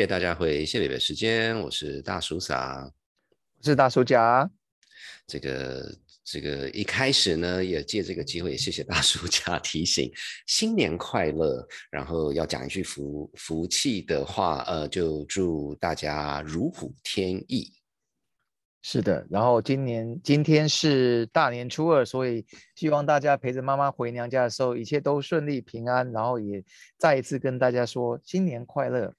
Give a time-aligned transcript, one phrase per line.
[0.00, 2.90] 谢谢大家回谢北北时间，我是大叔嫂，
[3.58, 4.50] 我是大叔家。
[5.26, 5.94] 这个
[6.24, 10.10] 这个一开始呢，也借这个机会，谢谢大叔家提醒
[10.46, 17.70] 新年快乐，然后要讲一句福福气的话，呃，就祝大家如虎添翼。
[18.80, 26.10] 是的，然后今年今天是大年初二，所以希望大家陪着妈妈回娘家的时候，一切都顺利平安。
[26.10, 26.64] 然后也
[26.96, 29.14] 再一次跟大家说新年快乐。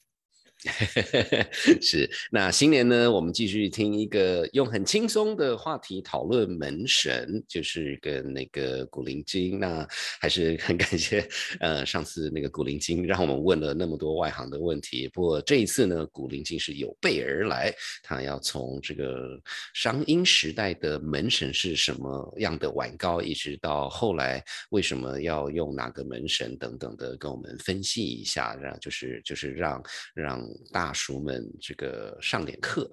[1.82, 9.60] 是，那新年呢，我们继续听一个用很轻松的话题讨论门神，就是跟那个古灵精。
[9.60, 9.88] 那
[10.20, 11.28] 还是很感谢，
[11.60, 15.08] 呃，上次那个古灵精让我们问了那么多外行的问题。
[15.08, 17.74] 不过这一次呢，古灵精是有备而来，
[18.04, 19.42] 他要从这个
[19.74, 29.82] 商殷时代的门神是什么样的晚高，一直到后来为什么要用哪个门神等等的，跟我们分析一下，让就是就是让
[30.14, 30.51] 让。
[30.72, 32.90] 大叔们，这个上点课，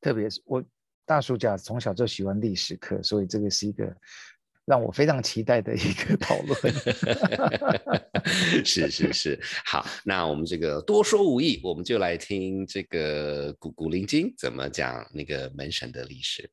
[0.00, 0.62] 特别是我
[1.04, 3.94] 大叔家从小就喜欢历史课，所以这个是一个
[4.64, 6.58] 让我非常期待的一个讨论。
[8.64, 16.48] 是是是，好，那我们这个多说无益，我们就来听这个古古灵精怎么讲那个门神的历史。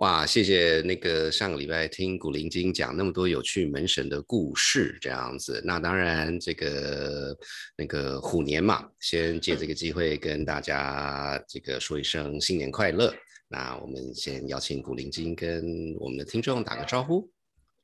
[0.00, 5.60] 哇，谢谢那个上个礼拜听古灵精讲那么多有趣门神的故事，这样子。
[5.62, 7.36] 那当然，这个
[7.76, 13.14] 那个虎年嘛，先借这个机会跟大家这个说一声新年快乐。
[13.46, 17.30] 那我们先邀请古灵精跟我们的听众打个招呼。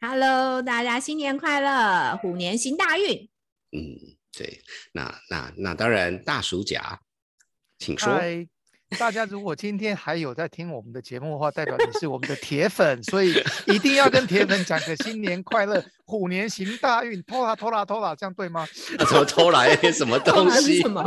[0.01, 3.28] Hello，大家新年快乐，虎年行大运。
[3.73, 6.98] 嗯，对，那那那当然，大暑甲，
[7.78, 8.19] 请说。
[8.98, 13.35] 大家如果今天还有在听我们的节目的话，代表你是我们的铁粉，所以
[13.67, 18.64] 一定要跟铁粉讲个新年快乐，虎年行大运，偷啦偷啦偷啦，这样对吗？
[18.98, 20.83] 怎么偷来什么东西？
[20.83, 21.01] 什么？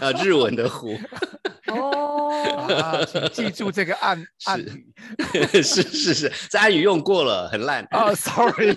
[0.00, 0.98] 啊，日文的虎。
[1.72, 4.92] 哦，请记住这个暗暗语。
[5.62, 7.86] 是是是，这暗语用过了，很烂。
[7.90, 8.76] 啊，sorry。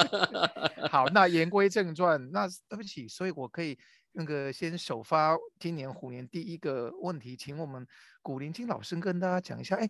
[0.92, 3.78] 好，那言归正传，那对不起，所以我可以。
[4.14, 7.86] 那个先首发今年虎年第一个问题，请我们
[8.22, 9.76] 古灵金老师跟大家讲一下。
[9.76, 9.88] 哎，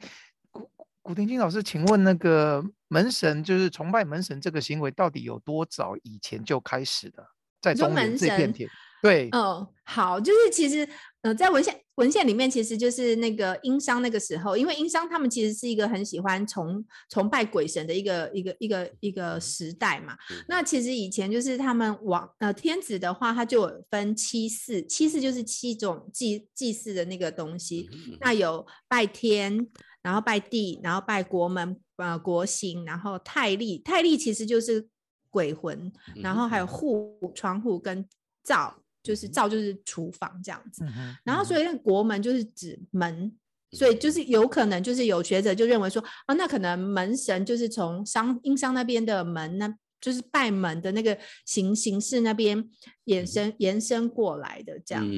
[0.50, 0.70] 古
[1.02, 7.26] 古灵金老师，请问那个门神就是崇拜门神这个行为，到底有多早以前就开始的？
[7.60, 8.68] 在中原这片田。
[9.04, 10.88] 对，嗯，好，就是其实，
[11.20, 20.16] 呃，在文献文献里面，其实就是那个殷商那个时候，因为殷商他们其实是一个很喜欢崇崇拜鬼神的一个一个一个一个时代嘛。
[20.48, 27.90] 那其实以前就是他们往呃天子的话，他就分七祀，七祀就是七种祭祭祀的那个东西。
[28.22, 29.68] 那有拜天，
[30.00, 34.88] 然后拜地，然后拜国门呃国行，然后太历，太历其实就是
[35.28, 35.92] 鬼魂，
[36.22, 38.08] 然后还有户窗户跟
[38.42, 38.80] 灶。
[39.04, 40.82] 就是灶就是厨房这样子，
[41.22, 43.30] 然后所以国门就是指门，
[43.72, 52.66] 所以就是有可能就是有学者就认为说啊，那可能门神就是从商殷商那边的门，呢就是拜门的那个形形式那边
[53.04, 55.12] 延伸延伸过来的这样子，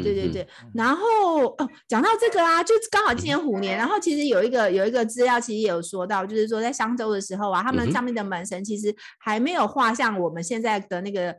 [0.00, 0.46] 对对对。
[0.72, 11.34] 然后哦，讲到这个啊，就刚好今年虎年，然后其实有一个有一个资料其实也有说到，就是说在商周的时候啊，他们上面的门神其实还没有画像我们现在的那个。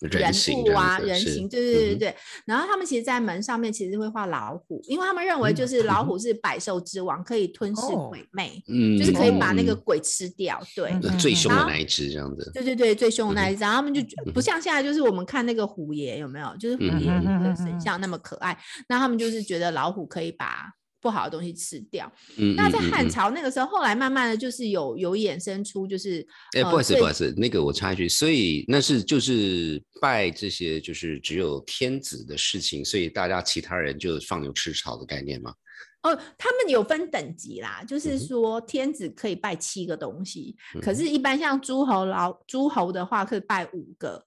[0.00, 0.32] 人
[0.64, 2.16] 物啊，人形，对对对对
[2.46, 10.60] 然后他们其实，在门上面其实会画老虎，因为他们认为就是老虎是百兽之王，可以吞噬鬼魅，嗯，就是可以把那个鬼吃掉。
[10.74, 12.50] 对，最凶的那一只这样子。
[12.54, 13.60] 对对对，最凶的那一只。
[13.60, 14.00] 然后他们就
[14.32, 18.58] 不像现在，就是我们看那个虎爷有没有，就是虎爷的神像那么可爱。
[18.88, 20.72] 那他们就是觉得老虎可以把。
[21.00, 22.10] 不好的东西吃掉。
[22.36, 35.54] 嗯，那在汉朝那个时候，后来慢慢的就是有有衍生出，就是哎，不好意思，不好意思，那个我插一句，所以那是就是拜这些就是只有天子的事情，所以大家其他人就放牛吃草的概念吗？
[36.02, 44.24] 哦，他们有分等级啦，就是说天子可以拜七个东西，可是，一般像诸侯老诸侯的话，可以拜五个，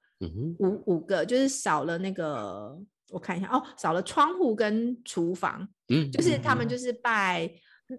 [0.60, 2.78] 五五个，就是少了那个。
[3.13, 7.50] 我看一下哦，少了窗户跟厨房，嗯，就是他们就是拜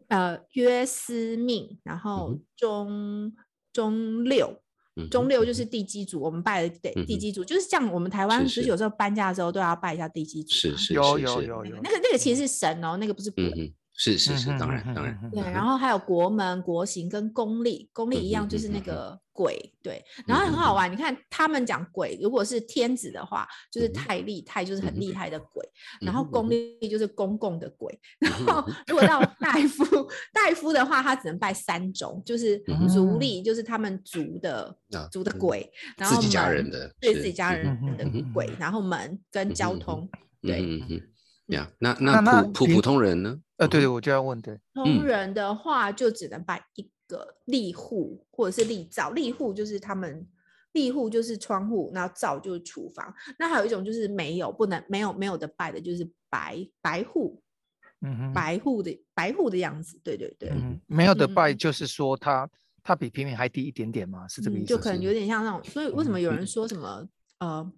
[0.09, 3.33] 呃约司命，然后中
[3.73, 4.61] 中六，
[5.11, 15.65] 中六就是地基组，我们拜的地基组，就是像我们台湾，其实有时候搬家的时候都要拜一下地基组，是是有有有有，那个那个其实是神哦，那个不是鬼，是是是，嗯当然当然对，嗯然。
[15.65, 20.91] 后还有国门、国行跟公历，公历一样就是那个鬼，对，然后很好玩。
[20.91, 25.65] 你看他们讲鬼，如果是天子的话，就是太厉，太就是很厉害的鬼，
[26.01, 26.07] 嗯。
[26.07, 29.85] 然后公历就是公共的鬼，然后如果到大夫，
[30.33, 32.59] 大夫的话，他只能拜三种，就是
[32.93, 40.09] 族历，就是他们族的啊族的嗯鬼，然后自己家人的对自己家嗯人的鬼，然后门跟交通，
[40.43, 40.61] 对。
[40.61, 41.03] 嗯嗯嗯，
[41.55, 43.39] 呀，那那普普通人呢？
[43.57, 50.27] 呃，对对，嗯我就要问，对，通嗯人的话就只能拜一个立户或者是立灶，立户就是他们
[50.73, 53.15] 立户就是窗户，那灶就是厨房。
[53.39, 57.41] 那还有一种就是没有不能没有没有的拜的，就是白白户
[58.01, 60.01] 嗯哼，白户的白户的样子。
[60.03, 62.49] 对对对，嗯，没有的拜嗯就是说他
[62.83, 64.67] 他比平民还低一点点嘛，是这个意思？
[64.67, 67.07] 嗯就可能有点像那种，所以为什么有人嗯说什么
[67.39, 67.73] 呃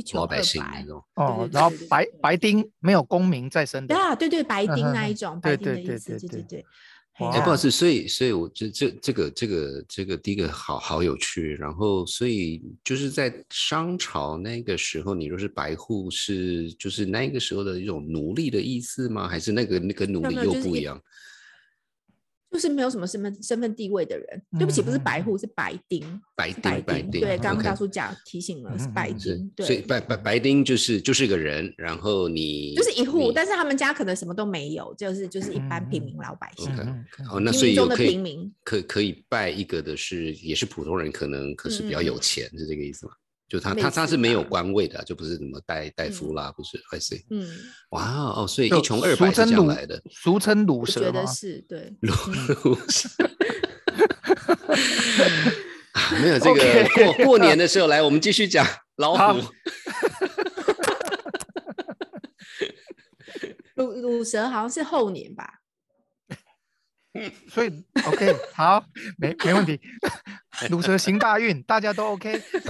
[0.00, 0.86] 一穷二老百姓白那？
[0.86, 6.66] 种，哦，然后白白丁没有公民在身的，对啊，对对，白丁那一种，白对对对丁的意思，对对对
[7.18, 19.28] 哎，不好意啊思，所以所以我这这这个这个这个第一个好好有趣，然后所以就是在商朝那个时候，你若是白户是就是那个时候的一种奴隶的意思吗？
[19.28, 20.98] 还是那个那个奴隶又不一样？
[22.50, 26.02] 就是没有什么身份身份地位的人，对不起，不是白户，是白丁。
[26.36, 36.68] 白丁白丁，对，刚刚大叔讲提醒了，是白丁，所以对，白白白丁就是就是个人，然后你就是一户，但是他们家可能什么都没有，就是就是一般平民老百姓
[37.30, 38.52] 哦，那所以有可以平民。
[38.64, 43.12] 可可以拜一个的是也是普通人，可能可是比较有钱，是这个意思吗？
[43.50, 47.24] 就他他他是没有官位的，就不是什么大大夫嗯啦，不是，I see。
[47.30, 47.46] 嗯，
[47.90, 50.00] 哇哦，所以一穷二白是俗称鲁这样来的。
[50.08, 51.26] 俗称鲁我蛇觉得吗？
[51.26, 52.14] 是对，鲁
[52.62, 52.78] 鲁
[55.92, 58.64] 啊没有这个过过年的时候来，我们继续讲
[58.98, 59.40] 老好虎。
[63.74, 65.54] 鲁鲁蛇好像是后年吧，
[67.48, 68.84] 所以 OK 好，
[69.18, 69.80] 没没问题。
[70.68, 72.38] 鲁蛇行大运，大家都 OK。
[72.38, 72.60] 是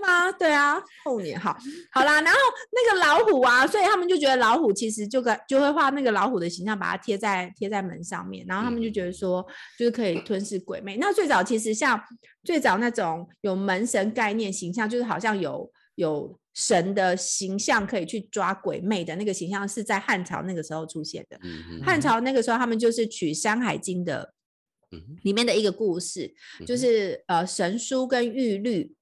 [0.00, 0.32] 吗？
[0.32, 1.56] 对啊，后年好，
[1.92, 2.38] 好啦，然后
[2.72, 9.46] 那个老虎啊，所以他们就觉得老虎其实就跟就会画那个老虎的形象，把它贴在贴在门上面，然后他们就觉得说，
[9.78, 10.96] 就是可以吞噬鬼魅。
[10.96, 12.00] 那最早其实像
[12.42, 21.38] 最早那种有门神概念形象，就是好像有有神的形象可以去抓鬼魅的那个形象，是在汉朝那个时候出现的。
[21.84, 24.32] 汉朝那个时候，他们就是取《山海经》的
[25.22, 26.34] 里面的一个故事，
[26.66, 28.94] 就是呃神书跟玉律。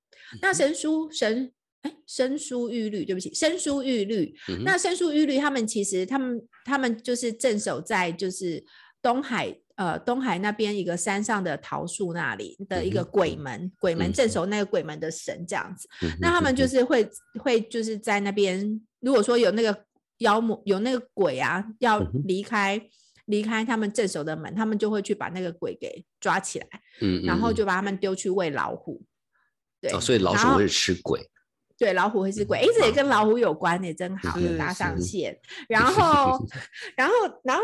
[0.42, 1.50] 那神书神
[1.82, 4.34] 哎神书玉律，对不起，神书玉律。
[4.48, 4.62] 嗯。
[4.64, 8.62] 那神书玉律他们其实他们他们就是镇守在就是
[9.00, 15.88] 东海呃东海那边一个山上的桃树那里的一个鬼门，鬼门嗯镇守那个鬼门的神这样子。
[16.02, 17.08] 嗯那他们就是会
[17.40, 19.84] 会就是在那边，如果说有那个
[20.18, 22.78] 妖魔有那个鬼啊，要离开
[23.28, 26.66] 离开他们镇守的门，他们就会去把那个鬼给抓起来，
[27.00, 29.02] 嗯然后嗯就把他们丢去喂老虎。
[29.80, 31.24] 对，哦，所以老鼠会吃鬼。
[31.76, 35.38] 对，老虎会吃鬼，哎、这也跟老虎有关呢，真好，有搭上线。
[35.68, 36.36] 然后，
[36.96, 37.14] 然后，
[37.44, 37.62] 然后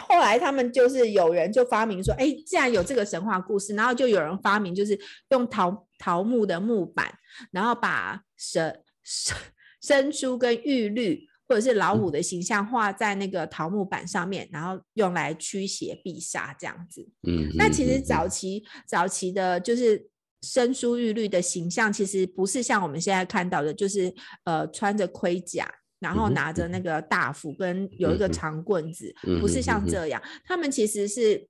[0.00, 4.98] 后来他们就是有人就发明说，哎，既然有这个神话故事，然后就有人发明就是
[5.28, 7.14] 用桃桃木的木板，
[7.52, 9.36] 然后把蛇生
[9.80, 17.06] 生疏跟玉律或者是老虎的形象画在那个桃木板上面，然后用来驱邪避煞这样子。
[17.26, 20.08] 嗯，那其实嗯早期早期的就是
[20.42, 24.14] 生疏玉律的形象，其实不是像我们现在看到的，就是
[24.44, 25.68] 呃穿着盔甲，
[26.00, 30.22] 然后拿着那个大斧跟有一个长棍子，嗯不是像这样。
[30.44, 31.48] 他们其实是。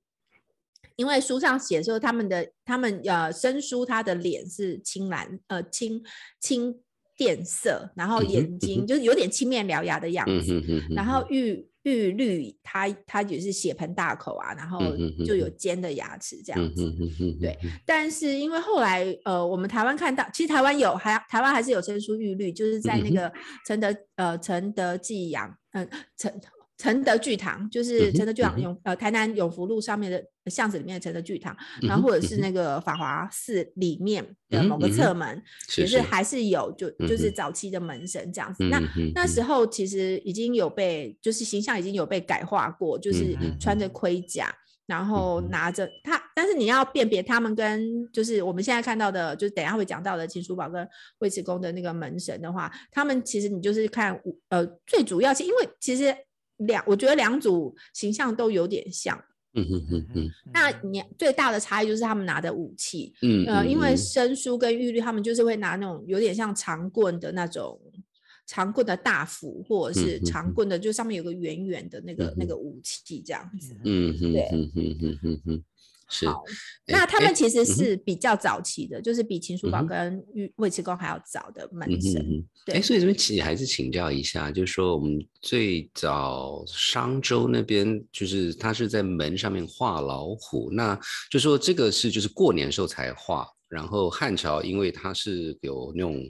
[0.97, 6.01] 因为书上写说他们的他们呃生疏他的脸是青蓝呃青
[6.39, 6.73] 青
[7.17, 14.79] 靛色，然后眼嗯睛就是有点青面獠牙的样嗯子，然后玉玉绿它它也是血盆大口啊，然后
[15.25, 16.91] 就有尖的牙齿这样嗯子。
[17.39, 23.31] 对但是因为后来呃，我们台湾看到，其实台湾有还台湾还是有生疏玉绿，就是在那个
[23.65, 26.31] 承德呃承德济阳嗯承
[26.77, 35.13] 承德剧堂，就是承德剧堂永呃台南永福路上面的巷子里面的承德剧堂，嗯然后或者是那个法华寺里面的某个侧。
[35.15, 35.41] 门，
[35.77, 36.01] 也是是。
[36.01, 38.65] 还是有就就是早期的门神这样子。
[38.65, 38.79] 那
[39.15, 43.85] 那时候其实已经有被，就是形象已经有被改化过，就是穿着。
[43.95, 44.53] 盔甲，
[44.87, 50.85] 然后拿着他，但是你要辨别他们跟就是我们现在看到的，就是等一下会讲到的秦叔宝跟
[51.19, 56.13] 尉迟恭的那个门神的话，他们其实你就是看呃最主要是因为其实
[56.57, 59.17] 两我觉得两组形象都有点像，
[59.53, 63.97] 嗯哼哼哼那你最大的差异就是他们拿的武器，嗯呃，因为嗯。
[63.97, 67.79] 生疏跟玉律，他们就是会拿那种有点像长棍的那种
[68.47, 70.53] 长棍的大斧，或者是嗯嗯嗯长。
[70.53, 73.75] 棍的，就上面有个圆圆的那个、那个武器这样子。
[73.83, 75.63] 嗯哼对哼哼哼哼哼，
[76.09, 76.27] 是。
[76.87, 82.21] 那他们其实是比较早期的，就是比秦叔宝跟尉尉迟恭还要早的门神。
[82.21, 90.99] 嗯，对哎，所以这边请还是请教一下，就是说我们最早商周那边，就是他是在门上面画老虎，那
[91.31, 93.47] 就说这个是就是过年时候才画。
[93.69, 96.21] 然后汉朝因为它是有那种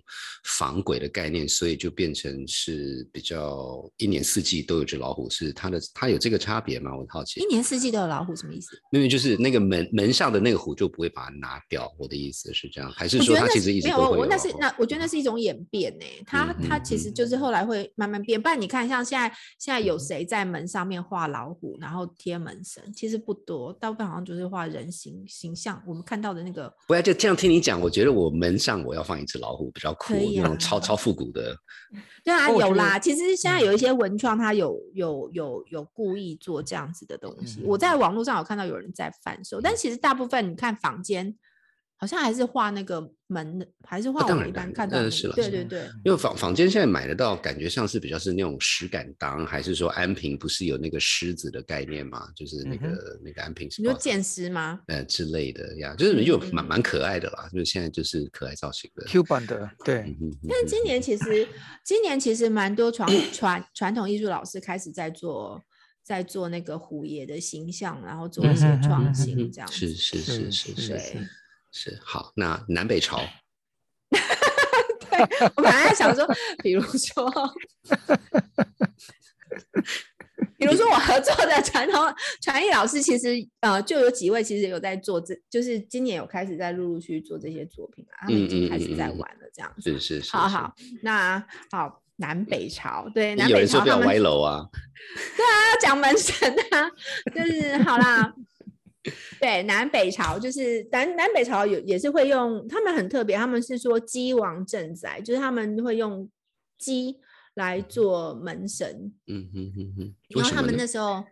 [0.46, 6.94] 防鬼的概念，所以就变成是比较一年四季都有只老虎，是它的它有这个差别吗？
[6.94, 7.46] 我很好奇一。
[7.46, 8.70] 年四季都有老虎，什么意思？
[8.92, 18.42] 因为就是那个门门上的那个虎就不会把它拿掉，我的意思是这样，还是说它其实一直都会我有老虎那是那我觉得那是一种演变呢、它嗯它其实就是后来会慢慢变。
[18.42, 19.28] 不然你看，像现在
[19.60, 22.84] 现在有谁在门上面画老虎，然后贴门神？
[22.94, 25.82] 其实不多，大部分好像就是画人形形象。
[25.88, 31.58] 我们看到的那个不要就这样听你讲，我觉得我门上我要放一只老虎比较酷，那种超啊超复古的。
[32.24, 33.00] 对啊，有啦。
[33.00, 37.64] 其实现在嗯有一些文创，它有有有有故意做这样子的东西。
[37.66, 41.36] 我嗯在网络上有看到有人在贩售，但其实大部分你看坊间，
[41.98, 45.10] 好像还是画那个门的，还是画我们一当然当然般看到的那个。
[45.10, 45.90] 呃是了对对对。
[46.04, 52.28] 因为坊坊间现在买得到，感觉像是比较是那种石敢当，还是说安平不是有那个狮子的概念嘛？
[52.36, 54.82] 就是那个、那个安平是你说剑狮吗？
[54.88, 59.06] 呃之类的呀，就是又蛮蛮可爱的啦，就是现在就是可爱造型的。
[59.06, 61.48] Q 版的，对，嗯哼但今年其实，
[61.84, 65.62] 今年其实蛮多传传传统艺术老师开始在做，
[66.04, 69.96] 在做那个虎爷的形象，然后做一些嗯哼哼创哼新这样是子。
[69.96, 71.30] 是是是是对是
[71.78, 72.32] 是好。
[72.36, 73.20] 那南北朝，
[75.58, 76.26] 我本来在想说，
[76.64, 77.30] 比如说，
[80.58, 82.02] 比如说我合作的传统
[82.42, 89.92] 传艺老师，其实呃就有几位其实有在做这，就是今年有开始在陆陆续续做这些作品啊，他们已嗯嗯经开始在玩了这样子。
[89.92, 90.28] 是是是。
[90.28, 94.66] 是好好，那好，南北朝对南北朝他们歪楼 啊，
[95.38, 96.90] 要讲门神啊，
[97.36, 98.34] 就是好啦。
[99.40, 106.30] 对，南北朝就是南南北朝有也是会用，他们很特别，他们是说鸡王镇宅，就是他们会用
[106.78, 107.18] 鸡
[107.56, 110.62] 来做门神，嗯哼哼哼，然后他？
[110.62, 111.24] 们那时候。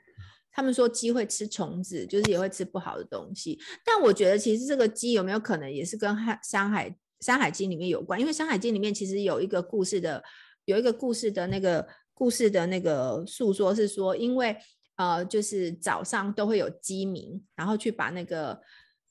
[0.55, 3.59] 他们说鸡会吃虫子，就是也会吃不好的东西。
[3.83, 8.19] 但我觉得其实这个鸡有没有可能也是跟《山海山海经》里面有关？
[8.19, 10.23] 因为《山海经》里面其实有一个故事的，
[10.65, 14.55] 有一个故事的那个故事的那个诉说是说，因为
[14.95, 18.51] 呃，就是早上都会有鸡鸣，然后去把那个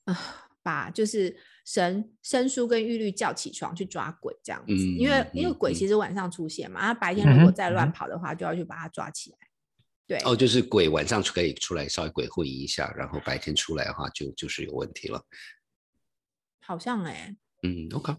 [0.05, 0.17] 啊、呃
[0.63, 1.35] 把就是
[1.65, 4.73] 神生叔跟玉律叫起床去抓鬼这样子。
[4.73, 9.37] 因为因为鬼其实晚上出现嘛，他白天如果再乱跑的话，就要去把他抓起来。
[10.07, 15.21] 对，哦，就是鬼晚上可以出来稍微鬼会一下，然后白天出来的话就就是有问题了。
[16.61, 18.15] 好像哎、嗯 OK，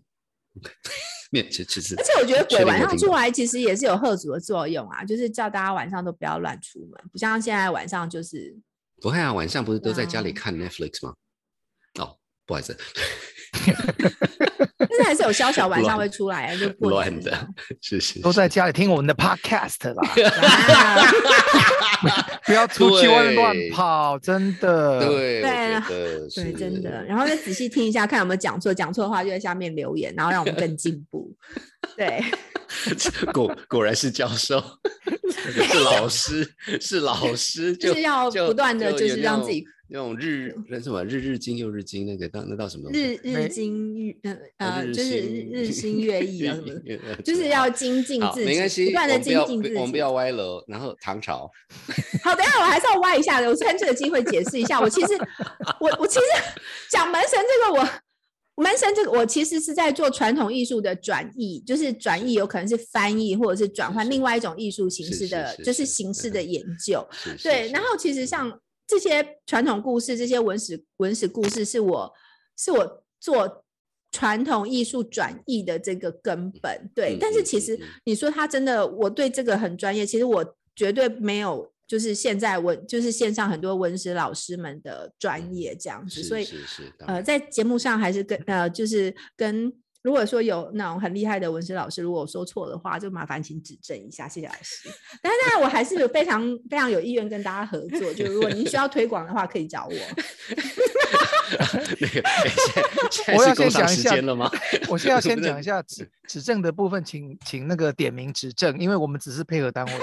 [1.31, 8.57] 没有，其其实而且我觉得鬼晚上出来其实也是有贺主的作用啊，就是叫大家晚上都不要乱出门，不像现在晚上就是。
[9.01, 11.15] 不会啊，晚上不是都在家里啊看 Netflix 吗？
[12.01, 12.17] 哦，
[12.47, 12.77] 不好意思，
[14.79, 21.03] 但是还是有小小晚上乱会出来，就过乱的年样， 是是都在家里听我们的 podcast 啦，啊
[22.45, 25.01] 不要出去外面乱跑，真的。
[25.07, 25.81] 对，对
[26.35, 27.05] 对，真的。
[27.05, 31.35] 然后再仔细听一下，看有没有讲错，讲错的话就在下面留言，然后让我们更进步。
[31.97, 32.23] 对，
[33.33, 34.63] 果果然是教授，
[35.31, 42.91] 是老师，是老师，就是要不断的就是让自己那种日那什么日日精又日精，那个那那到什么？
[42.93, 44.17] 日日没精日
[44.59, 49.75] 呃就是日日新月异啊什么的，就是要精进，自己，没关系，不断的精进自己。
[49.77, 50.63] 我们不要歪楼。
[50.67, 51.51] 然后唐朝，
[52.25, 53.49] 好，等下我还是要歪一下的。
[53.49, 55.09] 我趁这个机会解释一下，我其实
[55.81, 56.25] 我我其实
[56.91, 57.89] 讲门神这个我。
[58.57, 67.05] 门神这个，我其实是在做传统艺术的转译，就是转译有可能是翻译或者是转换另外一种艺术形是是式的，是就是是形式的研究。
[67.11, 68.49] 是是对，是然后其实像
[68.87, 72.13] 这些传统故事、这些文史文史故事，是我
[72.57, 73.65] 是我做
[74.13, 76.91] 传统艺术转译的这个根本。
[76.95, 81.73] 对，嗯但是其实你说他真的，我对这个很专业，其实我绝对没有。
[81.87, 86.49] 就是现在文，就是线上很多文史老师们的专业这样子，是所以
[87.01, 89.71] 呃，在节目上还是跟呃，就是跟
[90.05, 94.91] 如果说有那种很厉害的文史老师，如果我说错的话，就麻烦请指正一下，谢谢老师。
[95.23, 99.95] 但是当然，我还是有非常非常有意愿跟大家合作，就如果您需要推广的话，可以找我。
[102.01, 104.51] 那个哎现在现我要在是工商先讲一下时间了吗？
[104.89, 109.93] 我现在要先讲一下指指正的部分，请请那个点名指正，因为我们只是配合单位。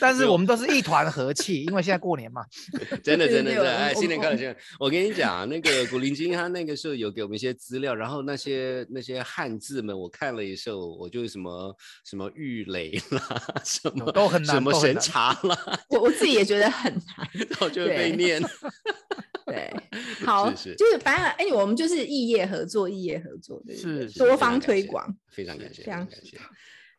[0.00, 2.44] 但是我们都是一团和气，因为现在过年嘛。
[3.02, 4.32] 真的真的真的，哎， 新年快乐！
[4.32, 4.56] 我新年！
[4.80, 11.74] 我跟你讲，那个古灵精他那个时候有给我们一些资料，然后那些那些汉字们，我看了一时候，我就什么
[12.04, 15.58] 什么玉垒啦，什么都很难什么神茶啦，
[15.90, 17.28] 我我自己也觉得很难。
[17.48, 18.42] 然后就会被念。
[19.46, 19.72] 对，
[20.26, 25.16] 好，是就是反正哎，我们就是异业合作，异业合作，对对是是多方推广。
[25.30, 26.36] 非常感谢，非常感谢。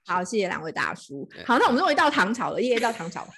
[0.09, 1.29] 好，谢谢两位大叔。
[1.45, 3.29] 好，那我们终于到唐朝了，耶，到唐朝了。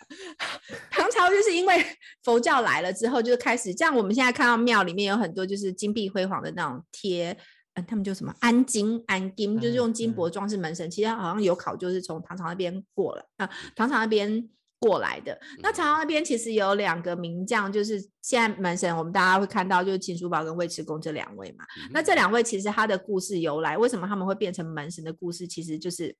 [0.89, 1.85] 唐朝就是因为
[2.23, 7.37] 佛教来了之后，就开始，这样我们现在看到庙里面有很多就是金碧辉煌的那种贴，
[7.73, 10.89] 嗯，他们就什么安金、安金，就是嗯用金嗯箔装饰门神。
[10.89, 14.49] 其实好像有考就是从唐朝那边过来啊、唐朝那边
[14.79, 15.37] 过来的。
[15.59, 21.65] 那唐朝那边其实有两个名将，就是现在门神，我们大家会看到就是秦叔宝跟尉迟恭这两位嘛。
[21.91, 26.15] 那这两位其实他的故事由来，为什么他们会变成门神的故事，其实就是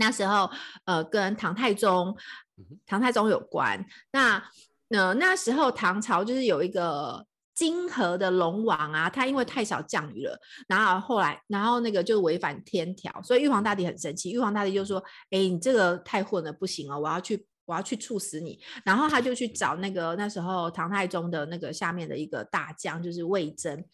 [0.00, 0.50] 那时候
[0.86, 2.16] 呃跟唐太宗
[2.84, 3.86] 唐太宗有关。
[4.10, 4.42] 那
[4.88, 7.24] 呃那时候唐朝就是有一个。
[7.52, 14.30] 金河的龙王啊，他因为太少降雨了，然后后来，然后那个就违反天条，所以玉皇大帝很生气。
[14.30, 23.84] 玉皇大帝就说：“哎，你这个太混了，不行哦，我要去，我要去处死你。”然后他就去找那个那时候唐太宗的那个下面的一个大将，就是魏征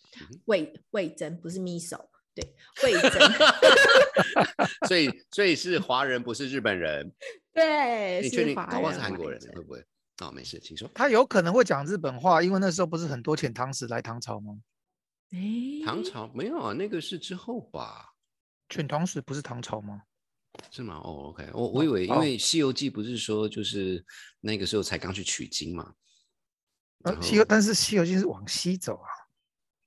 [0.44, 2.92] 魏魏征不是密手，对，
[4.86, 7.10] 所以所以是华人，不是日本人。
[7.54, 8.54] 对，你确定？
[8.54, 9.82] 华搞不好是人韩国人，会不会？
[10.20, 10.88] 哦，没事，请说。
[10.94, 14.58] 他有可能会讲日本话，因为那时候不是很多遣唐使来唐朝吗？
[15.32, 15.38] 哎，
[15.84, 18.12] 唐朝没有啊，那个是之后吧？
[18.68, 20.02] 遣唐使不是唐朝吗？
[20.70, 20.96] 是吗？
[20.96, 24.04] 哦，OK，我我以为因哦为《西游记》不是说就是
[24.40, 25.94] 那个时候才刚去取经嘛？
[27.04, 29.08] 呃，然西游，但是西游记是往西走啊。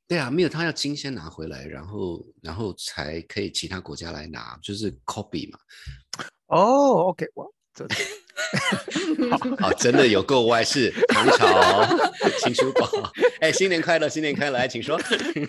[0.10, 5.60] 对啊，没有他要金先拿回来，然后然后才可以其他国家来拿，就是 copy 嘛。
[6.48, 7.86] 哦，OK，我这
[9.62, 11.86] 哦，真的有够歪，事唐朝
[12.42, 12.90] 秦叔宝。
[13.40, 15.00] 哎，新年快乐，新年快乐，来，请说。
[15.14, 15.48] 因为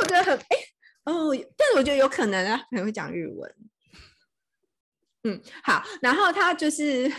[0.00, 0.56] 我觉得很哎
[1.02, 3.54] 哦，但是我觉得有可能啊，可能会讲日文。
[5.24, 7.12] 嗯，好，然后他就是，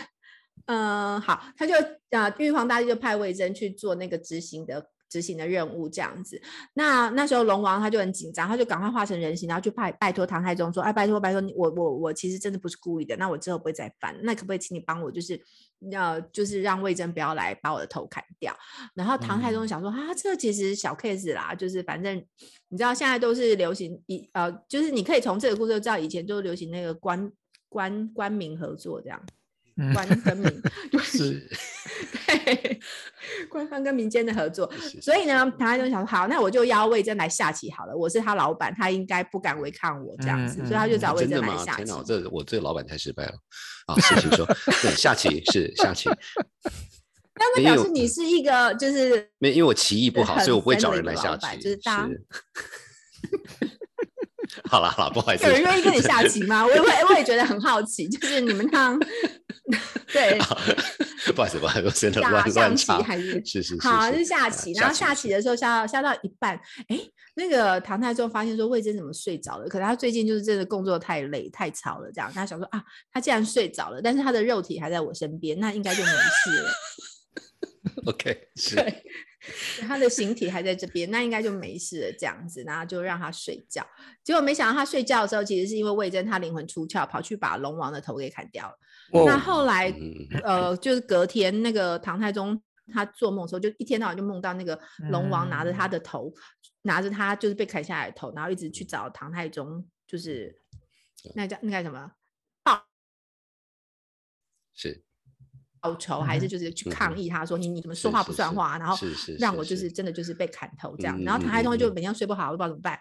[0.64, 1.74] 嗯、好，他就
[2.08, 6.42] 啊，玉皇大帝就派魏征去做那个执行的执行的任务，这样子。
[6.72, 15.40] 那那时候龙王他就很紧张，他就赶快化成人形，然后去拜拜托唐太宗说：“哎，拜托拜托，我我我其实真的不是故意的，那我之后不会再犯，那可不可以请你帮我，就是
[15.92, 18.52] 要就是让魏征不要来把我的头砍掉？”
[18.96, 22.16] 然后唐太宗嗯想说：“啊，这个其实小 case 啦，就是反正
[22.70, 27.30] 你知道现在都是流行以呃，就是你可以从这个故事就知道以前都流行那个官
[27.68, 29.22] 官官民合作这样，
[29.76, 31.48] 嗯官跟民就是
[32.38, 32.80] 对
[33.50, 34.70] 官方跟民间的合作。
[34.80, 41.26] 是所以呢，唐太宗想说，好，那我就邀魏征来下棋好了，我是他老板，他应该不敢违抗我这样子，所以他就找魏？
[41.26, 41.96] 征来下棋天哪，。
[41.96, 43.32] 我这我这老板太失败了。
[43.86, 44.46] 啊，是请说。
[44.82, 46.08] 对，下棋是下棋，
[47.36, 51.58] 那我表示你是一个就是没因为我棋艺不好，所以我不会找人来下棋。
[51.58, 52.24] 就是大家是
[54.70, 55.44] 好了好了，不好意思。
[55.44, 56.64] 有人愿意跟你下棋吗？
[56.64, 58.98] 我也会，我也觉得很好奇，就是你们趟
[60.12, 62.92] 对不好意思，不好意思，我真的下乱象棋。
[63.02, 66.98] 还是是是是好，是是下啊棋，然后下棋的时候下到下到一半，哎，
[67.34, 69.68] 那个唐太宗发现说魏征怎么睡着了？
[69.68, 76.70] 可能他最近就是真的工作太累太吵了，这样他想说啊，他既然睡着了，但是他的肉体还在我身边，那应该就没事了。
[78.06, 79.02] OK 是对，
[79.80, 83.86] 他的形体还在这边，那应该就没事了，这样子，然后就让他睡觉。
[84.22, 88.78] 结果没想到他睡觉的时候，其实是因为魏征他灵魂出窍，跑去把龙王的头给砍掉了。
[89.12, 92.60] 那哦后来嗯呃，就是隔天那个唐太宗
[92.92, 94.78] 他做梦的时候，就一天到晚就梦到那个
[95.10, 96.32] 龙王拿着他嗯的头，
[96.82, 100.54] 拿着他就是被砍下来的头，然后一直去找唐太宗，就是
[101.34, 102.12] 那叫那叫什么
[104.74, 105.13] 是报
[105.96, 108.96] 仇，还是嗯就是去抗议他说你你怎么说话不算话，然后
[109.38, 111.20] 让我就是真的就是被砍头这样。
[111.20, 112.98] 嗯然后唐太宗就每天睡不好，我不知道怎么办。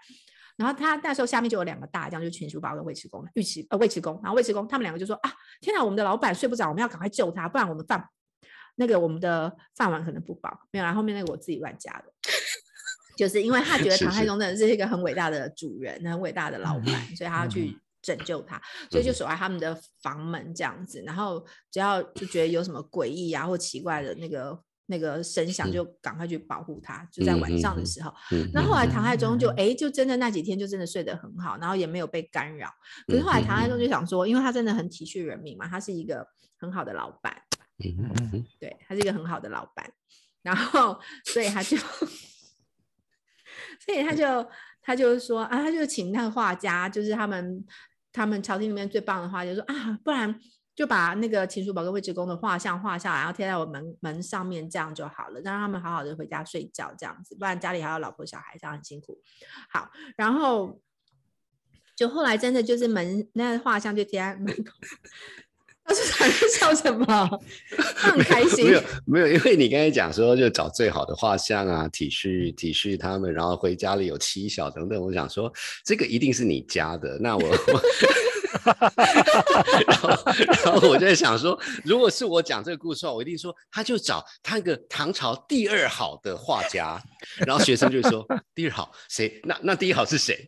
[0.55, 8.03] 然后他那时候下面就有两个大将，就是秦叔宝跟尉迟恭，尉迟呃尉迟恭，然后尉迟恭他们两个就说啊，天哪，我们的老板睡不着，我们要赶快救他，不然我们饭
[8.75, 10.67] 那个我们的饭碗可能不保。
[10.71, 12.05] 没有，然后后面那个我自己乱加的，
[13.17, 18.61] 就是因为他觉得唐太宗真的是一个很伟大的主人，很伟大的老嗯板，所以他要嗯去拯救他，
[18.91, 21.01] 所以就嗯守在他们的房门这样子。
[21.03, 28.13] 然后只要就觉得有什么诡异啊或奇怪的那个那个声响，嗯就赶快去保护他，就在晚上的时候。
[28.31, 32.69] 嗯那后来唐太宗就嗯哎、就真的那几天就真的睡得很好，然后也没有被干扰。
[33.07, 37.41] 可是后来唐太宗就想说，因为他真的很体恤人民嘛，他是一个很好的老板，
[37.83, 39.89] 嗯对他是一个很好的老板，
[40.41, 42.07] 然后 所以他就，所
[43.95, 44.45] 以他就
[44.81, 47.65] 他就说啊，他就请那个画家，就是他们
[48.13, 50.39] 他们朝廷里面最棒的话就，说啊，不然
[50.75, 59.19] 就把那个秦叔宝跟尉迟恭的画像画下来，然后贴在我门门上面，这样就好了，让他们好好的回家睡觉，这样子，不然家里还有老婆小孩，这样很辛苦。
[59.69, 60.79] 好，然后
[61.95, 64.71] 就后来真的就是门那画像就贴在门口。
[65.85, 67.05] 他是在笑什么？
[67.95, 68.65] 他很开心。
[68.65, 75.01] 没有没有，因为你刚才讲说就找最好的画像啊，体恤体恤他们，然后回家里有妻小等等。
[75.01, 75.51] 我想说
[75.83, 77.43] 这个一定是你家的，那我。
[79.87, 80.09] 然后，
[80.63, 87.01] 然后我就在想说，如果是我讲这个故事的话，我一定说他就找他一个唐朝第二好的画家，
[87.45, 89.41] 然后学生就说第二好谁？
[89.43, 90.47] 那那第一好是谁？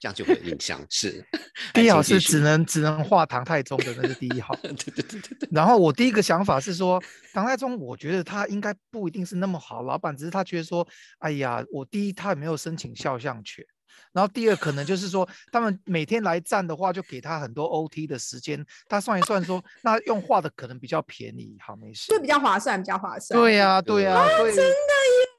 [0.00, 1.24] 这样就有印象是
[1.72, 4.54] 第一好是只能只能画唐太宗的那是第一好。
[4.62, 5.48] 对对对对对。
[5.52, 7.02] 然后我第一个想法是说，
[7.32, 10.86] 唐太宗我觉得他应该不一定是那么好，老板只是他觉得说，
[11.18, 13.64] 哎呀，我第一他也没有申请肖像权。
[14.12, 18.64] 然后第二可能就是说，他们每天来站的话，就给他很多 OT 的时间。
[18.88, 23.40] 他算一算说，那用画的可能比较便宜，好没事，就比较划算，比较划算。
[23.40, 25.33] 对呀，对呀，真的耶！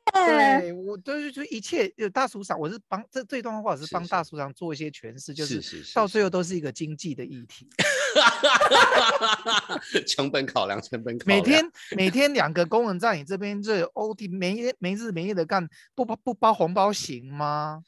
[0.66, 5.62] 对我都是就一切，大叔长，我是帮这这段话，是帮大叔长做一些诠释，就是
[5.94, 7.68] 到最后都是一个经济的议题。
[10.08, 11.38] 成本考量，成本考量。
[11.38, 17.84] 每天每天两个工人在你这边这 OT 没没日没夜的干，不包不包红包行吗？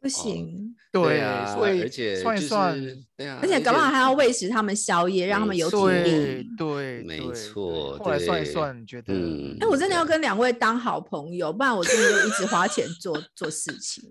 [0.00, 2.80] 不行，对啊，所以而且算一算，
[3.16, 6.46] 对啊，而且搞不好还要喂食他们宵夜，让他们有体力。
[6.56, 7.98] 对，没错。
[7.98, 9.12] 后来算一算，觉得，
[9.60, 14.04] 哎，我真的要跟两位当好朋友，不然我真的就一直花钱做 做事情。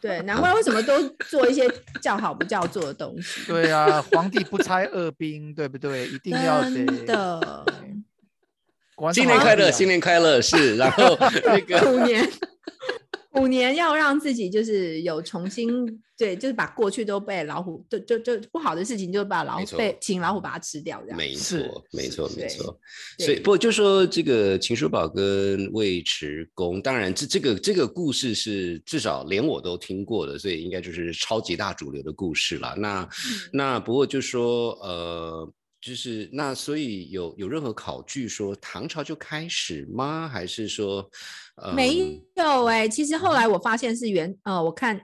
[0.00, 1.68] 对，难怪为什么都做一些
[2.02, 3.42] 叫好不叫座的东西。
[3.46, 6.08] 对啊，皇帝不拆二兵，对不对？
[6.08, 6.62] 一定要
[7.06, 7.64] 的。
[9.14, 11.16] 新年快乐，新年快乐，是，然后
[11.46, 12.28] 那个虎年。
[13.34, 15.86] 五年要让自己就是有重新
[16.18, 22.78] 对，就是把过去都被老虎，就就就不好的事情就把老虎被请老虎把它吃掉，这样没错，没错，没错。
[23.18, 32.74] 所以不就说这个秦叔宝跟尉迟恭，当然这这个这个故事是至少连我都听过的，所以应该就是超级大主流的故事了。
[32.76, 33.08] 那
[33.52, 35.52] 那不过就说呃。
[35.80, 40.28] 就是那，所以有有任何考据说唐朝就开始吗？
[40.28, 41.08] 还是说，
[41.56, 42.86] 呃，没有哎。
[42.86, 45.00] 其实后来我发现是元，呃，我看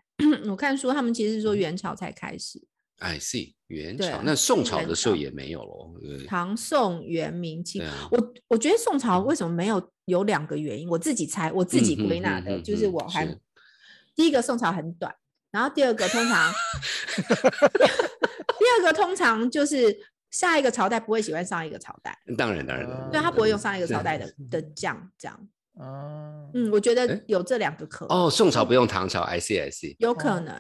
[0.46, 2.60] 我看书，他们其实是说元朝才开始。
[2.98, 5.94] I see，元朝那宋朝的时候也没有喽。
[6.26, 9.90] 唐宋元明清，我我觉得宋朝为什么没有？
[10.04, 13.26] 有两个原因，我自己猜，我自己归纳的，就是我还
[14.14, 15.12] 第一个宋朝很短，
[15.50, 16.52] 然后第二个通常，
[18.58, 19.98] 第二个通常就是。
[20.36, 25.48] 下一个朝代不会喜欢上一个朝代，当然当然，对他不会用上一个朝代的 的将这样。
[25.78, 28.16] 哦，嗯，我觉得有这两个可能。
[28.16, 30.54] 哦，宋朝不用唐朝，I see I see，有可能。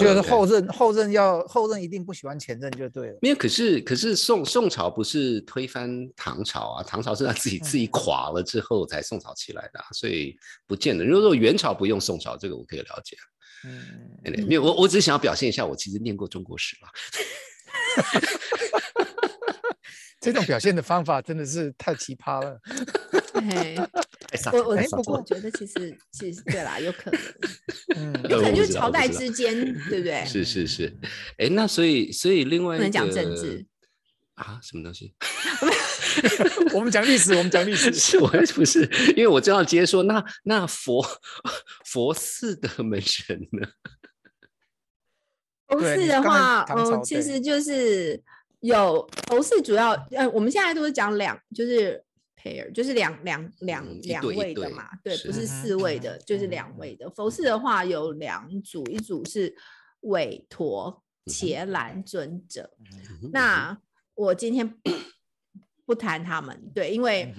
[0.00, 3.18] 就是后任后任要后任一定不喜欢前任就对了。
[3.22, 6.82] 没有，可是可是宋宋朝不是推翻唐朝啊？
[6.82, 11.04] 唐朝是他自己自己垮了之后才宋朝起来的，所以不见得。
[11.04, 13.16] 如果说元朝不用宋朝，这个我可以了解。
[13.64, 16.88] 嗯，没有，我我只是想要表现一下，我其实念过中国史嘛。
[20.20, 22.60] 这种表现的方法真的是太奇葩了。
[24.52, 27.20] 我我不过觉得其实其实对啦，有可能，
[27.96, 29.54] 嗯，有可能就是朝代之间，
[29.88, 30.24] 对不对？
[30.28, 30.94] 是是是，
[31.38, 33.64] 哎，那所以所以另外不能讲政治
[34.34, 35.14] 啊，什么东西？
[36.74, 37.92] 我们讲历史，我们讲历史。
[37.92, 38.82] 是我不是，
[39.16, 41.04] 因为我正要接说，那那佛
[41.86, 43.68] 佛寺的门神呢？
[45.66, 48.22] 佛寺的话，嗯，其实就是
[48.60, 52.04] 有佛寺主要，呃，我们现在都是讲两，就是
[52.36, 57.08] pair，就是两两两两位的嘛，对，不是四位的，就是两位的。
[57.08, 59.56] 佛寺的话有两组，一组是
[60.00, 62.70] 韦陀伽蓝尊者，
[63.32, 63.78] 那
[64.14, 64.78] 我今天
[65.86, 67.34] 不谈他们，对，因为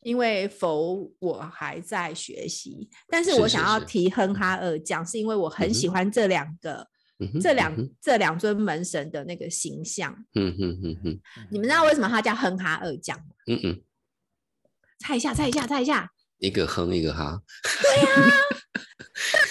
[0.00, 6.88] 因为佛我还在学习，但是我想要提哼哈二将，是因为我很喜欢这两个。
[7.40, 13.34] 这两这两尊门神的那个形象，嗯嗯嗯嗯，你们知道为什么他叫哼哈二将吗？
[13.46, 13.82] 嗯嗯，
[14.98, 16.10] 猜一下，猜一下，猜一下，
[16.44, 17.40] 一个哼，一个哈。
[17.82, 18.14] 对呀，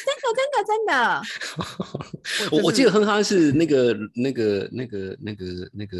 [0.06, 2.52] 真的，真的，真的。
[2.52, 5.98] 我我记得哼哈是那个那个那个那个那个。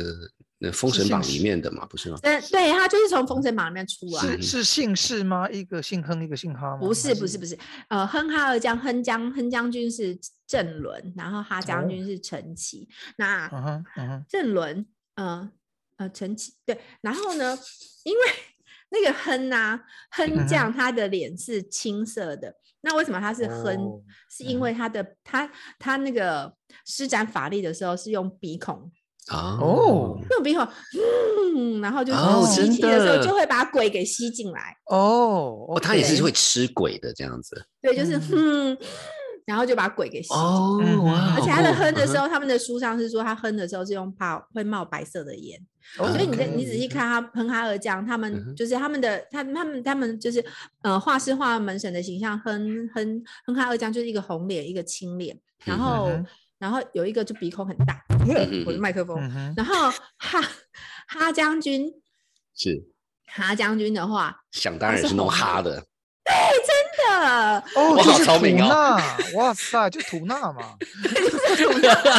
[0.66, 2.18] 那《封神榜》里面的嘛，不是吗？
[2.24, 4.22] 嗯，对，他就是从《封神榜》里面出来。
[4.38, 5.50] 是是姓氏吗？
[5.50, 6.78] 一个姓哼，一个姓哈吗？
[6.78, 7.60] 不是，不是，不是。
[7.90, 12.88] 呃，哼哈二将，哼将哼将军是郑伦，然后哈将军是陈奇。
[13.18, 13.52] 那
[14.30, 15.52] 郑伦，呃
[15.98, 16.80] 呃，陈奇对。
[17.02, 17.60] 然后呢，
[18.06, 18.22] 因为
[18.94, 19.80] 那个哼啊，
[20.12, 22.54] 哼将他的脸是青色的。
[22.82, 24.04] 那为什么他是哼？
[24.30, 26.54] 是因为他的他他那个
[26.86, 28.92] 施展法力的时候是用鼻孔。
[29.28, 30.68] 啊哦用鼻孔，
[31.56, 37.66] 嗯，然后就是哦吸气的时候就会把鬼给吸进来，哦，哦，他也是会吃鬼的这样子。
[37.82, 38.78] 对，就是嗯哼，
[39.46, 45.60] 然后就把鬼给吸而且他哼的时候，他们的书上是说他哼的时候是用泡会冒白色的烟，
[46.00, 50.44] 哦所以你在你仔细看他哼哈二将，他嗯们就是他们的他他们他们就是
[50.82, 56.12] 呃画师画门神的形象，哼哼哼哈二将就是一个红脸一个青脸，然嗯后
[56.60, 59.18] 然后有一个就鼻孔很大，嗯我的麦克风，
[59.56, 60.42] 然后哈
[61.08, 61.92] 哈将军
[62.56, 62.90] 是。
[63.26, 65.62] 哈将军的话，想当然是是弄哈的。
[65.62, 65.82] 哈的，
[66.68, 66.76] 真
[67.10, 67.64] 的？
[67.76, 68.68] 哦，我好就是吐聪明哦。
[68.68, 70.78] 纳，哇塞，就土纳嘛，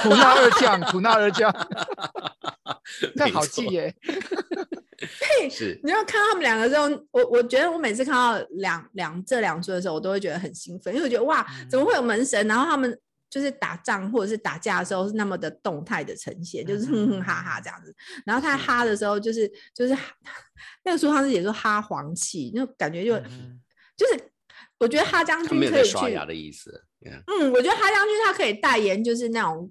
[0.03, 1.53] 土纳二将，土纳二将，
[3.15, 3.95] 那好记耶。
[5.51, 5.79] 是。
[5.85, 12.47] 你要看到他们两个之后，我我觉得我每次看到两两这两尊的时候，我都会觉得很兴奋，因为我觉得哇，怎么会有门神？
[12.49, 17.95] 然后他们就是打仗或者是打架的时候是那么的动态的呈现，就是哼哼哈哈这样子。
[18.25, 19.97] 然后他哈的时候，就是就是
[20.85, 23.61] 那个书上是写说哈黄气，那种感觉就、嗯。
[23.97, 24.21] 就是
[24.79, 26.85] 我觉得哈将军可以去，刷牙的意思。
[27.01, 29.71] Yeah 嗯，我觉得哈将军他可以代言，就是那种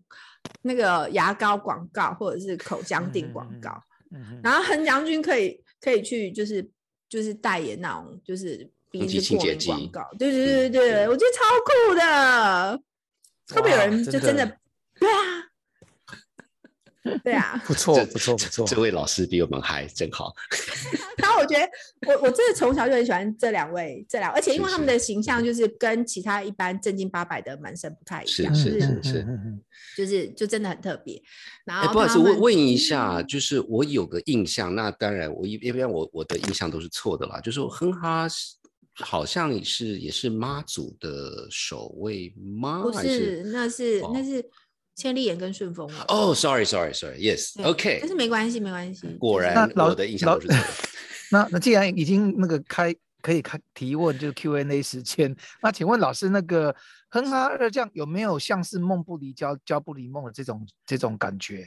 [0.61, 3.83] 那个牙膏广告或者是口腔定广嗯嗯嗯告。
[4.15, 6.67] 嗯然后恒将军可以可以去就是
[7.09, 12.81] 就是代言那种就是鼻子过清洁剂敏广告，对对对对嗯对，对我觉得超酷的。
[13.49, 14.57] 会不会有人就真的真的
[14.99, 15.42] 对啊？
[17.23, 20.33] 对啊，不错不错不错，这位老师比我们还真好。
[21.17, 21.69] 然后我觉得
[22.07, 29.61] 我我真的从小就很喜欢这两位这两，而且因为是是他们的形象就是跟其他一般正经八百的门生不太一是样，就是是是嗯嗯嗯
[29.97, 31.21] 就是就真的很特别。
[31.65, 38.27] 然哎，后不好意思，问问一下，就是我有个印象，那当然我一一般我我的印象都是错的啦，就是哼哈
[38.95, 42.81] 好像也是也是妈祖的守卫吗？
[42.81, 44.45] 不还是，那是那哦是
[44.95, 46.05] 千里眼跟顺风耳。
[46.07, 49.07] 哦，sorry，sorry，sorry，yes，OK，但是没关系，没关系。
[49.19, 50.47] 果然那老我的印象都是。
[51.31, 56.75] 那那既然已经那个开可以开提问，就是 Q&A 时间，那请问老师，那个
[57.09, 61.65] 哼哈二将有没有像是梦不离焦，焦不离梦的这种这种感觉？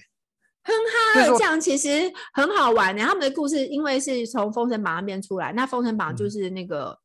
[0.63, 1.89] 哼哈二将其实
[2.33, 6.97] 很好玩的，他们的故事因为是从《封神榜》那边出来，那《封神榜》就嗯是那个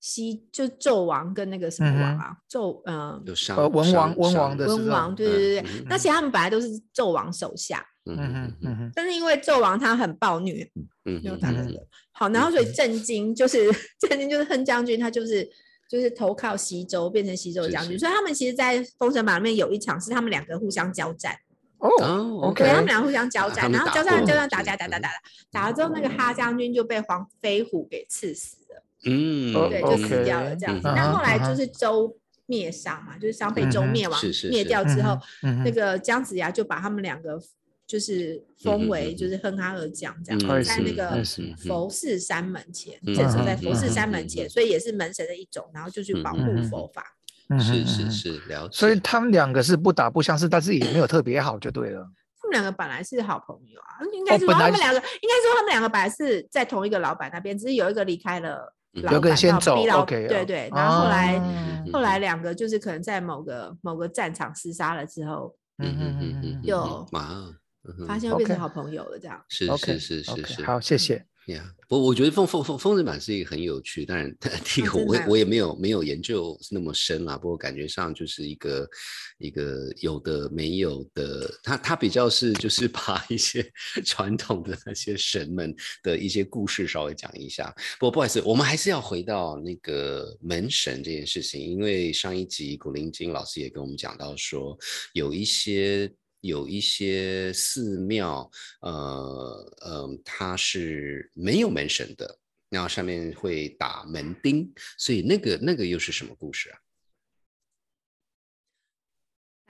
[0.00, 10.68] 西，就纣王跟那个什么王啊，纣嗯有上呃文王文王的文王，对对对对嗯，那其实他们本来都是纣王手下，嗯嗯哼嗯但是因为纣王他很暴虐，
[11.04, 11.76] 嗯就嗯嗯
[12.12, 15.48] 好，然后所以震惊就是震惊就是哼将军，他就是。
[15.90, 21.34] 就是投靠西周，变成西周的将军，所以他们其实，在《封神榜》里面有一场是他们两个互相交战，
[21.78, 25.14] 哦对他们俩互相交战，然后交战交战打打打打打打，
[25.50, 28.67] 打了之后，那个哈将军就被黄飞虎给刺死了，
[29.04, 30.88] 嗯，哦对，就死掉了这样子。
[30.88, 37.38] 嗯那后来就是周灭商嘛，就是商被周灭亡是是是灭掉之后，嗯那个姜子牙就把他们两个
[37.86, 41.22] 就是封为就是哼哈二将这样，嗯在那个
[41.66, 47.04] 佛寺山门前嗯镇守在嗯佛寺嗯山门前，嗯所以也是门神的一种，然后就去保护嗯佛法。
[47.60, 48.76] 是是是，是了解。
[48.76, 52.06] 所以他们两个是不打不相识，但是也没有特别好，就对了。
[52.40, 60.28] 他们两个本来是好朋友啊，应该是他们两个，应该说他们两个本来是在同一个老板那边，只是有一个离开了嗯老有个人板先走到逼老，OK，哦。
[60.28, 67.50] 对对，然后后来哦后来两个就是可能在某个某个战场厮杀了之后，嗯嗯嗯嗯，有啊，
[67.84, 68.06] 嗯哼。
[68.06, 69.40] 发现又变成好朋友了这样。
[69.48, 71.24] 是是是是是，好，谢谢。
[71.48, 74.34] 呀，不，我觉得封封封封神榜是一个很有趣，当然
[74.64, 78.88] 第一 个我我也没有没有研究那么深啦，不过感觉上就是一个
[79.38, 83.64] 一个有的没有的，他他比较是就是把一些
[84.04, 87.74] 传统的那些神们的一些故事稍微讲一下。
[87.98, 94.76] 不过不好意思，我们还是要回到那个门神这件事情，因为上一集古灵精老师也跟我们讲到说，
[95.14, 96.12] 有一些。
[96.40, 106.78] 有一些寺庙，呃呃，它是没有门神的，然后上面会打门钉，所以那个那个又是什么故事啊？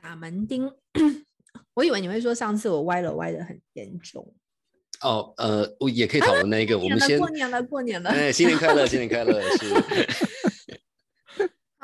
[0.03, 0.71] 打门钉，
[1.75, 4.35] 我以为你会说上次我歪了歪的很严重。
[5.01, 8.11] 哦，呃，我也可以讨论那一个，我们先过年了，过年了。
[8.11, 9.67] 哎，新年快乐，新年快乐，是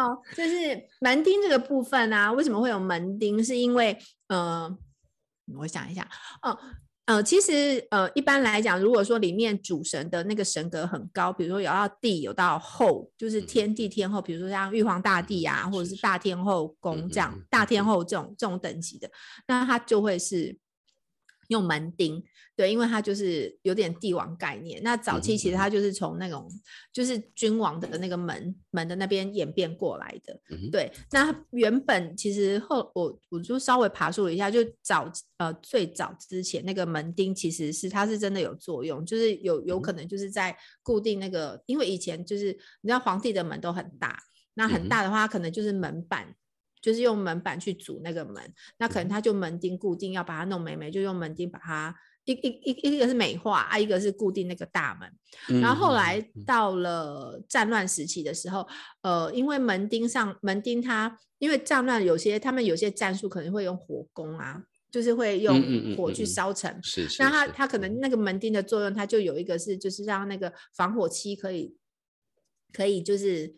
[0.05, 3.43] 好，就是门钉这个部分啊，为什么会有门钉？
[3.43, 3.97] 是因为，
[4.29, 4.71] 呃，
[5.57, 6.07] 我想一下，
[6.43, 6.59] 哦，
[7.07, 13.47] 呃，其实，呃，一般来讲，如果说里面主神的那个神格很高，比如说有到地，有到后，就是嗯。
[13.47, 19.11] 天地天后，比如说像玉皇大帝啊，或者是大天后宫这样嗯，大天后这种这种等级的，
[19.49, 20.55] 那他就会是
[21.49, 22.23] 用门钉，
[22.57, 24.83] 对，因为它就是有点帝王概念。
[24.83, 26.49] 那早期其实它就是从那种
[26.93, 30.41] 就是君王的那个门门的那边演变过来的。
[30.71, 42.47] 对，那原本其实后我我就稍微爬树了一下，就早呃最早之前那个门钉其实是它是真的有作用，就是有有可能就是在固定那个，因为以前就是
[42.81, 44.19] 你知道皇帝的门都很大，
[44.55, 46.35] 那很大的话可能就是门板。
[46.85, 48.43] 就是用门板去组那个门，
[48.77, 55.63] 那可能他就门钉固定，要把它弄美美，就用门钉把它一一一一个是美化啊，一个是固定那个大门。
[55.63, 58.69] 然后后来到了战乱时期的时候，
[59.01, 66.79] 呃，因为门钉上门钉它，因为战乱有些他们有些战术可能会用火攻啊，就是会用火去烧城。
[66.83, 67.23] 是是。
[67.23, 71.75] 那它它可能那个门钉的作用，它就有一个是就是让那个防火漆可以
[72.75, 73.57] 可以就是。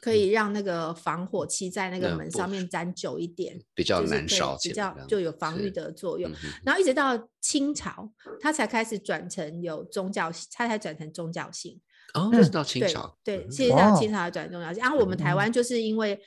[0.00, 6.30] 可以让那个防火漆在那个门上面粘久一点，比较难烧，比较就有防御的作用。
[6.64, 11.80] 然后一直到清朝，它才开始转成有宗教，它才转成宗教性。
[12.12, 14.80] 哦，就是到清朝，对，其实到清朝才转宗教性。
[14.82, 16.20] 然后我们台湾就是因为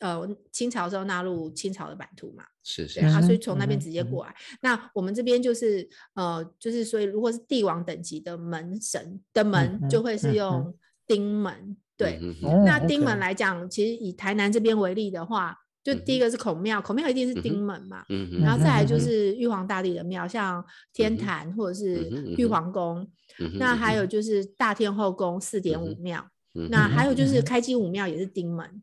[0.00, 4.34] 呃清朝时候纳入清朝的版图嘛，是是，所以从那边直接过来。
[4.62, 10.74] 那我们这边就是呃就是所以如果是帝王等级的门神的门，就会是用
[11.06, 11.76] 钉门。
[11.96, 12.20] 对，
[12.66, 18.04] 那丁门来讲，其实以台南这边为例的话，就第一个是孔庙，孔庙一定是丁门嘛，
[18.42, 23.08] 然后再来就是玉皇大帝的庙，像天坛或者是玉皇宫，
[23.58, 26.22] 那还有就是大天后宫四点五庙，
[26.70, 28.82] 那还有就是开基五庙也是丁门。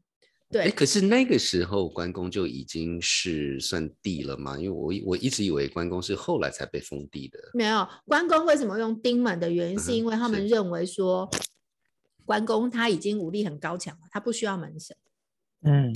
[0.49, 4.57] 对，可是那个时候关公就已经是算帝了嘛？
[4.57, 7.37] 因为我我一直以为关公是后来才被封地的。
[7.53, 11.29] 没有，关公为什么用丁门的原因，是因为他们认为说。
[12.25, 14.95] 关公他已经武力很高强了，他不需要门神。
[15.65, 15.93] 嗯，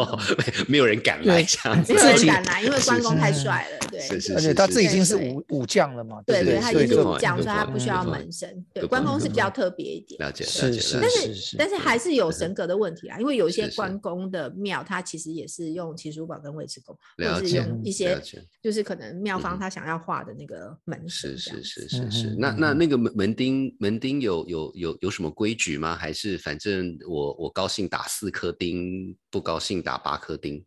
[0.66, 1.44] 没有人敢来，
[1.86, 3.88] 没有人敢来，因为关公太帅了。
[3.90, 4.00] 对，
[4.34, 6.22] 而且他自己已经是武武将了嘛。
[6.26, 8.64] 对对，他已经是武将，所以他不需要门神。
[8.72, 10.18] 对，关公是比较特别一点。
[10.18, 10.98] 了解，是是。
[11.00, 18.18] 但是但是还是有神格的问题啊，因为有一些关公的庙，他其实也是用齐叔宝跟尉迟恭，或者是用一些
[18.62, 21.36] 就是可能庙方他想要画的那个门神。
[21.36, 22.36] 是是是是是。
[22.38, 25.94] 那那那个门门钉门钉有有有有什么规矩吗？
[25.94, 29.01] 还是反正我我高兴打四颗钉？
[29.30, 30.64] 不高兴打八颗钉。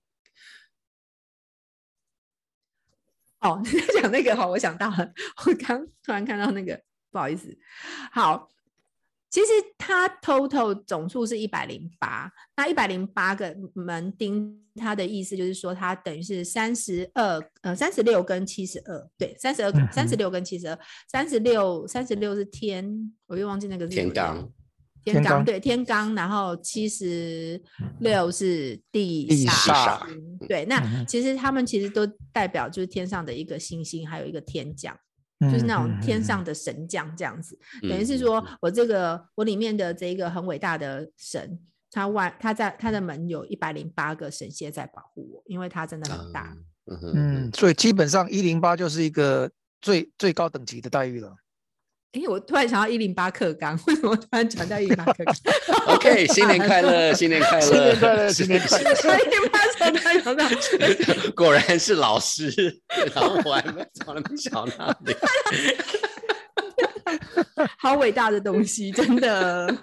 [3.42, 5.14] 哦， 你在讲那个哈，我想到了，
[5.46, 7.56] 我刚突然看到那个，不好意思。
[8.12, 8.50] 好，
[9.30, 24.50] 其实它 total 总数是一百零八，那一百零八个门钉，它的意思就是说，它等于是三十二，呃，三十六跟七十二，对，三十二，三十六跟七十二，三十六，三十六是天，我又忘记那个天罡。
[25.06, 27.62] 天罡对天罡，然后七十
[28.00, 30.02] 六是地煞，
[30.48, 34.98] 对，那其实他们其实都代表就是天上的一个星星，还有一个天将，
[35.42, 37.58] 就是那种天上的神将这样子。
[37.84, 41.60] 等于是说我这个我里面的这一个很伟大的神，
[41.92, 46.58] 他外他在他的门有一百零八个神仙在保护我，因为他真的很大。
[46.88, 49.50] 嗯，所以基本上一零八就是一个
[49.82, 51.36] 最最高等级的待遇了。
[52.16, 55.36] 哎，我突然想到一零八克刚， 为什么突然讲到一零八克刚
[55.96, 58.90] ？OK， 新年快乐，新年快乐，新年快乐，新年快乐！
[59.20, 62.80] 一零八克刚，果然是老师，
[63.14, 65.14] 然后我还没从来没想到你。
[67.78, 69.76] 好伟大的东西，真的。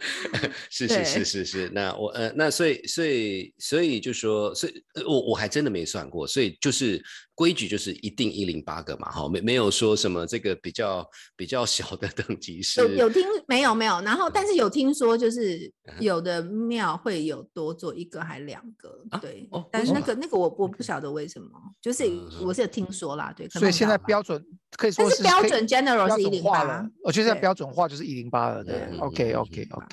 [0.70, 4.74] 是是是是是，那我呃，那所以所以所以就说，所以
[5.06, 7.02] 我我还真的没算过，所以就是
[7.34, 12.80] 规矩就是一定一零八个嘛，哈，没没有说什么这个比较比较小的等级是。
[12.80, 21.48] 有有听没有没有，然后但是有听说就是有的庙会有多做一个还两个，对，但是那个那个我我不晓得为什么，
[21.80, 22.04] 就是
[22.44, 23.48] 我是有听说啦，对。
[23.48, 24.44] 所以现在标准
[24.76, 26.86] 可以说是标准 general 是一零八。
[27.02, 29.88] 我觉得现在标准化就是一零八了，对，OK OK OK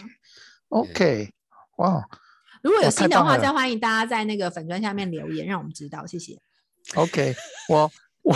[0.69, 1.29] OK，
[1.77, 2.03] 哇！
[2.61, 6.37] 如果有新的话，再欢迎大家在那个粉砖下面留言，让我们知道，谢谢。
[6.95, 7.35] OK，
[7.69, 7.91] 我
[8.23, 8.35] 我。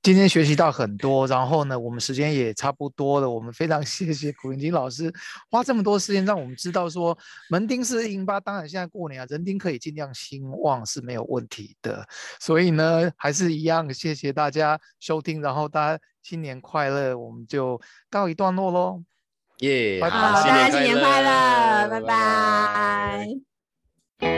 [0.00, 3.28] 今天学习到很多，然后呢，我们时间也差不多了。
[3.28, 5.12] 我们非常谢谢古云金老师
[5.50, 7.18] 花这么多时间让我们知道说
[7.50, 12.06] 门钉是银八，当然现在过年啊，人丁可以尽量兴旺是没有问题的。
[12.40, 17.78] 所以呢，还是一样，谢谢大家收听，然后大家新年快乐，我们就
[18.08, 19.02] 告一段落喽。
[19.58, 23.28] 耶，好，大家新年快乐，拜拜。
[24.20, 24.28] 哇，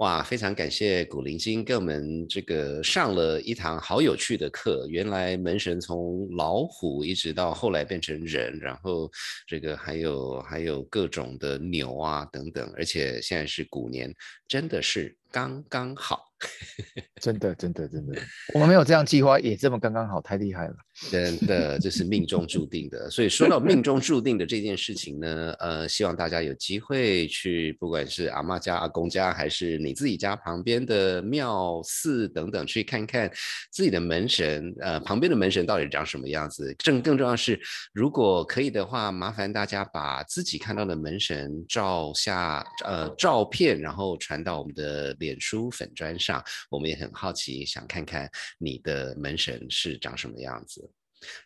[0.00, 4.86] 哇，非常感谢古灵精跟我们这个上了一堂好有趣的课。
[4.88, 9.10] 原来门神从老虎一直到后来变成人，然后
[9.46, 14.10] 这个还有还有各种的牛啊等等，而且现在是古年，
[14.48, 16.29] 真的是刚刚好。
[17.20, 18.18] 真的，真的，真的，
[18.54, 20.74] 我们没有这样计划，也这么刚刚好，太厉害了。
[21.10, 23.08] 真的，这是命中注定的。
[23.12, 33.30] 所以说到命中注定的这件事情呢，呃，希望大家有机会去，不管是阿妈家、阿公家，还是你自己家旁边的庙寺等等，去看看
[33.70, 36.74] 自己的门神，呃，旁边的门神到底长什么样子。
[36.84, 37.60] 更更重要是，
[37.92, 46.29] 如果可以的话，麻烦大家把自己看到的门神照下，呃，照片，然后传到我们的脸书粉砖上。
[46.68, 50.90] 我们也很好奇，想看看你的门神是长什么样子。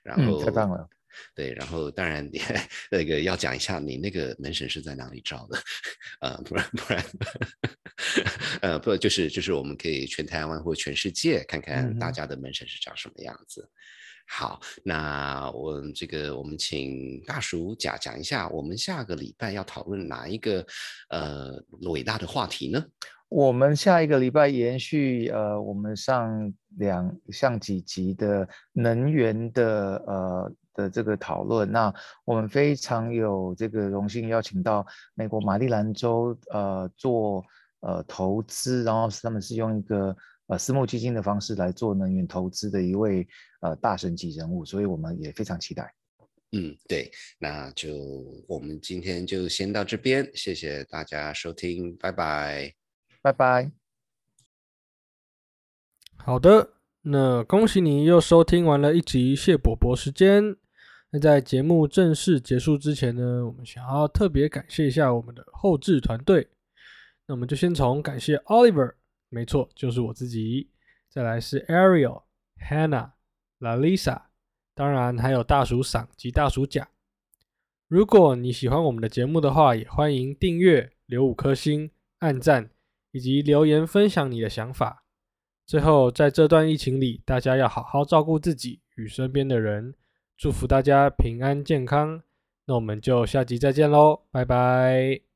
[0.03, 0.89] 然后太棒了，
[1.35, 2.28] 对，然后当然
[2.91, 5.59] 那个要讲一下，你那个门神是在哪里照的？
[6.20, 7.05] 呃，不然不然，
[8.62, 13.68] 呃，不就是就是我们可以全台湾或全世界看看大家的门神是长什么样子。
[14.27, 20.66] 好，那我这个我们请大叔讲讲一下，我们下个礼拜要讨论哪一个
[21.11, 21.53] 呃
[21.83, 22.85] 伟大的话题呢？
[23.29, 31.70] 我们下一个礼拜延续呃，我们上两上几集的能源的呃的这个讨论。
[31.70, 31.93] 那
[32.25, 37.45] 我们非常有这个荣幸邀请到美国马里兰州呃做
[37.81, 40.16] 呃投资，然后他们是用一个
[40.47, 43.27] 呃私募基金的方式来做能源投资的一位
[43.61, 45.95] 呃大神级人物，所以我们也非常期待。
[46.53, 47.93] 嗯，对，那就
[48.47, 52.73] 我们今天就先到这边，谢谢大家收听，拜拜。
[53.21, 53.73] 拜拜。
[56.17, 60.57] 好的，那恭喜你又收听完了一集谢伯伯时间。
[61.11, 66.49] 那在节目正式结束之前呢，我们想要特别感谢一下我们的后置团队。
[67.27, 68.95] 那我们就先从感谢 Oliver，
[69.35, 70.70] 没错，就是我自己。
[71.11, 72.22] 再来是 Ariel、
[72.70, 73.11] Hannah、
[73.59, 74.22] Lalisa，
[74.74, 76.89] 当然还有大鼠嗓及大鼠甲。
[77.89, 82.70] 如果你喜欢我们的节目的话，也欢迎订阅、留五颗星、按赞。
[83.14, 85.05] 以及留言分享你的想法。
[85.68, 89.95] 最后，在这段疫情里，大家要好好照顾自己与身边的人，
[90.37, 92.24] 祝福大家平安健康。
[92.66, 95.34] 那我们就下集再见喽，拜拜。